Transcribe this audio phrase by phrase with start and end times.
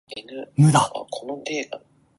[0.57, 0.89] 無駄